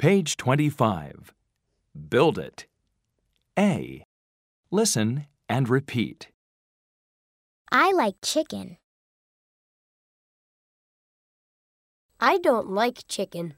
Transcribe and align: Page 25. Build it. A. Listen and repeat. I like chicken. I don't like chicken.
Page 0.00 0.38
25. 0.38 1.34
Build 2.08 2.38
it. 2.38 2.64
A. 3.58 4.02
Listen 4.70 5.26
and 5.46 5.68
repeat. 5.68 6.28
I 7.70 7.92
like 7.92 8.14
chicken. 8.22 8.78
I 12.18 12.38
don't 12.38 12.70
like 12.70 13.06
chicken. 13.08 13.56